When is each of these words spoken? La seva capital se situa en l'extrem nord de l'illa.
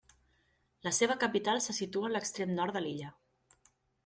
La 0.87 0.93
seva 0.99 1.17
capital 1.25 1.61
se 1.67 1.75
situa 1.81 2.09
en 2.09 2.17
l'extrem 2.17 2.57
nord 2.63 2.79
de 2.79 2.83
l'illa. 2.87 3.13